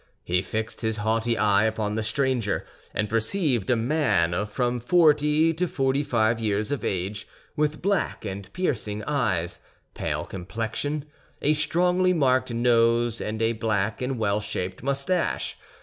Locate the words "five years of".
6.01-6.83